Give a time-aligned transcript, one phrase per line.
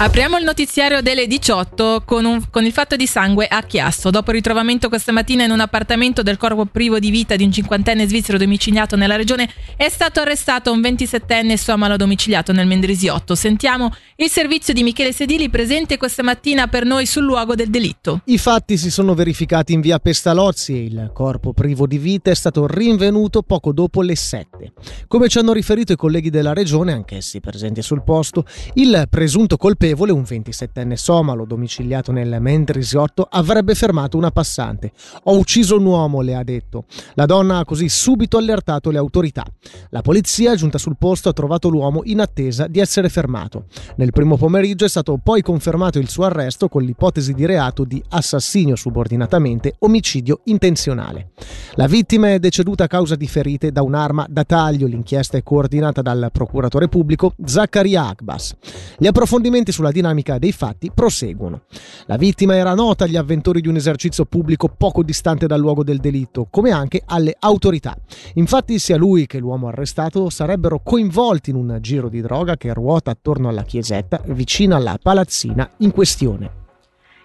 [0.00, 4.10] Apriamo il notiziario delle 18 con, un, con, il fatto di sangue a Chiasso.
[4.10, 7.50] Dopo il ritrovamento questa mattina in un appartamento del corpo privo di vita di un
[7.50, 13.34] cinquantenne svizzero domiciliato nella regione, è stato arrestato un 27enne somalo domiciliato nel Mendrisiotto.
[13.34, 18.20] Sentiamo il servizio di Michele Sedili presente questa mattina per noi sul luogo del delitto.
[18.26, 22.36] I fatti si sono verificati in via Pestalozzi e il corpo privo di vita è
[22.36, 24.72] stato rinvenuto poco dopo le 7.
[25.08, 28.44] Come ci hanno riferito i colleghi della regione, anch'essi presenti sul posto,
[28.74, 34.92] il presunto colpevole colpevole, un 27enne somalo domiciliato nel Mendrisiotto, avrebbe fermato una passante.
[35.24, 36.84] Ho ucciso un uomo, le ha detto.
[37.14, 39.44] La donna ha così subito allertato le autorità.
[39.90, 43.66] La polizia, giunta sul posto, ha trovato l'uomo in attesa di essere fermato.
[43.96, 48.02] Nel primo pomeriggio è stato poi confermato il suo arresto con l'ipotesi di reato di
[48.10, 51.30] assassinio subordinatamente, omicidio intenzionale.
[51.74, 54.86] La vittima è deceduta a causa di ferite da un'arma da taglio.
[54.86, 58.54] L'inchiesta è coordinata dal procuratore pubblico Zaccaria Akbas.
[58.98, 61.62] Gli approfondimenti sulla dinamica dei fatti proseguono.
[62.06, 65.98] La vittima era nota agli avventori di un esercizio pubblico poco distante dal luogo del
[65.98, 67.96] delitto, come anche alle autorità.
[68.34, 73.12] Infatti sia lui che l'uomo arrestato sarebbero coinvolti in un giro di droga che ruota
[73.12, 76.67] attorno alla chiesetta vicino alla palazzina in questione.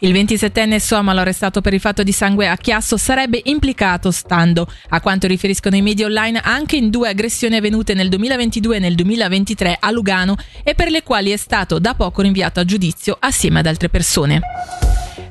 [0.00, 5.00] Il 27enne somalo arrestato per il fatto di sangue a Chiasso sarebbe implicato, stando a
[5.00, 9.76] quanto riferiscono i media online, anche in due aggressioni avvenute nel 2022 e nel 2023
[9.80, 13.66] a Lugano e per le quali è stato da poco rinviato a giudizio assieme ad
[13.66, 14.87] altre persone.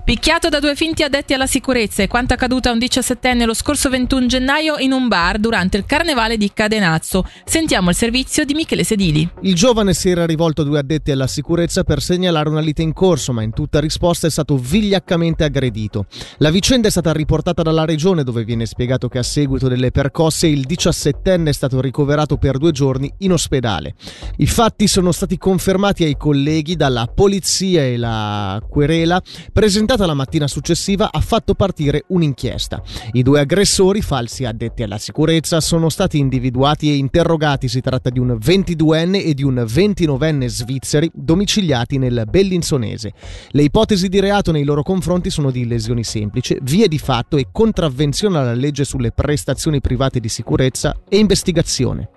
[0.08, 3.90] Picchiato da due finti addetti alla sicurezza e quanto accaduto a un diciassettenne lo scorso
[3.90, 7.28] 21 gennaio in un bar durante il carnevale di Cadenazzo.
[7.44, 9.30] Sentiamo il servizio di Michele Sedili.
[9.42, 12.94] Il giovane si era rivolto a due addetti alla sicurezza per segnalare una lite in
[12.94, 16.06] corso, ma in tutta risposta è stato vigliaccamente aggredito.
[16.38, 20.48] La vicenda è stata riportata dalla regione dove viene spiegato che a seguito delle percosse
[20.48, 23.96] il diciassettenne è stato ricoverato per due giorni in ospedale.
[24.38, 30.14] I fatti sono stati confermati ai colleghi dalla polizia e la querela presentata iniziata la
[30.14, 32.82] mattina successiva ha fatto partire un'inchiesta.
[33.14, 37.68] I due aggressori, falsi addetti alla sicurezza, sono stati individuati e interrogati.
[37.68, 43.14] Si tratta di un 22enne e di un 29enne svizzeri domiciliati nel Bellinzonese.
[43.50, 47.48] Le ipotesi di reato nei loro confronti sono di lesioni semplici, vie di fatto e
[47.52, 52.10] contravvenzione alla legge sulle prestazioni private di sicurezza e investigazione.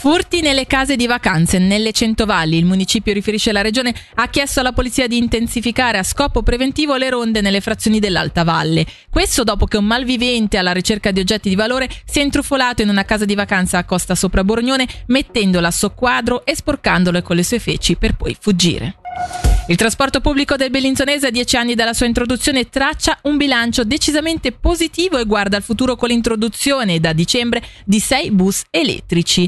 [0.00, 2.56] Furti nelle case di vacanze nelle Centovalli.
[2.56, 7.10] Il municipio, riferisce la regione, ha chiesto alla polizia di intensificare a scopo preventivo le
[7.10, 8.86] ronde nelle frazioni dell'Alta Valle.
[9.10, 12.88] Questo dopo che un malvivente alla ricerca di oggetti di valore si è intrufolato in
[12.88, 17.44] una casa di vacanza a Costa Sopra Borgnone, mettendola a soqquadro e sporcandole con le
[17.44, 18.94] sue feci per poi fuggire.
[19.66, 24.52] Il trasporto pubblico del Bellinzonese a dieci anni dalla sua introduzione traccia un bilancio decisamente
[24.52, 29.46] positivo e guarda al futuro con l'introduzione da dicembre di sei bus elettrici.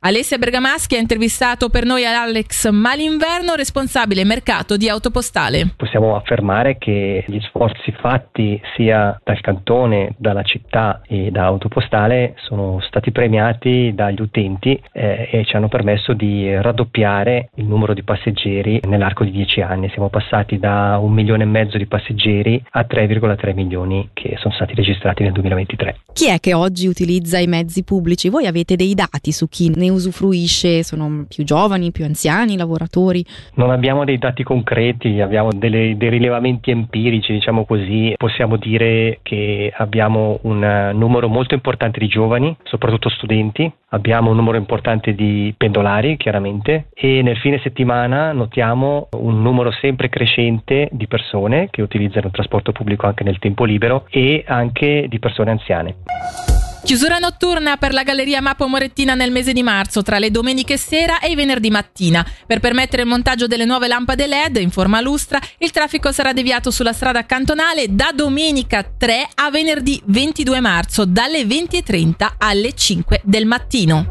[0.00, 5.74] Alessia Bergamaschi ha intervistato per noi Alex Malinverno, responsabile mercato di Autopostale.
[5.76, 12.80] Possiamo affermare che gli sforzi fatti sia dal cantone, dalla città e da Autopostale sono
[12.86, 18.80] stati premiati dagli utenti eh, e ci hanno permesso di raddoppiare il numero di passeggeri
[18.86, 19.90] nell'arco di dieci anni.
[19.90, 24.74] Siamo passati da un milione e mezzo di passeggeri a 3,3 milioni che sono stati
[24.76, 25.96] registrati nel 2023.
[26.12, 28.28] Chi è che oggi utilizza i mezzi pubblici?
[28.28, 30.82] Voi avete dei dati su chi ne usufruisce?
[30.82, 33.24] Sono più giovani, più anziani, lavoratori?
[33.54, 38.14] Non abbiamo dei dati concreti, abbiamo delle, dei rilevamenti empirici, diciamo così.
[38.16, 44.56] Possiamo dire che abbiamo un numero molto importante di giovani, soprattutto studenti, abbiamo un numero
[44.56, 51.68] importante di pendolari, chiaramente, e nel fine settimana notiamo un numero sempre crescente di persone
[51.70, 56.57] che utilizzano il trasporto pubblico anche nel tempo libero e anche di persone anziane.
[56.84, 61.18] Chiusura notturna per la Galleria Mapo Morettina nel mese di marzo, tra le domeniche sera
[61.18, 62.24] e i venerdì mattina.
[62.46, 66.70] Per permettere il montaggio delle nuove lampade LED in forma lustra, il traffico sarà deviato
[66.70, 73.44] sulla strada cantonale da domenica 3 a venerdì 22 marzo, dalle 20.30 alle 5 del
[73.44, 74.06] mattino.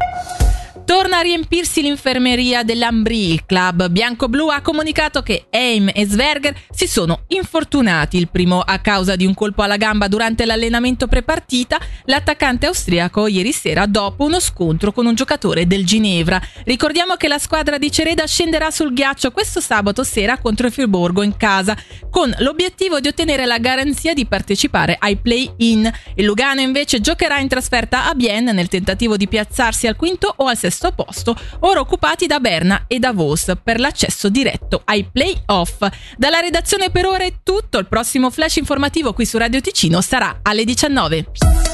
[0.88, 3.30] Torna a riempirsi l'infermeria dell'Ambri.
[3.30, 8.16] Il club bianco-blu ha comunicato che Aim e Sverger si sono infortunati.
[8.16, 13.52] Il primo a causa di un colpo alla gamba durante l'allenamento prepartita, l'attaccante austriaco ieri
[13.52, 16.40] sera dopo uno scontro con un giocatore del Ginevra.
[16.64, 21.20] Ricordiamo che la squadra di Cereda scenderà sul ghiaccio questo sabato sera contro il Friburgo
[21.22, 21.76] in casa,
[22.08, 25.92] con l'obiettivo di ottenere la garanzia di partecipare ai play-in.
[26.14, 30.46] Il Lugano invece giocherà in trasferta a Bienne nel tentativo di piazzarsi al quinto o
[30.46, 35.08] al sesto sesto posto, ora occupati da Berna e da Vos per l'accesso diretto ai
[35.10, 35.84] play-off.
[36.16, 40.38] Dalla redazione per ora è tutto, il prossimo flash informativo qui su Radio Ticino sarà
[40.42, 41.67] alle 19.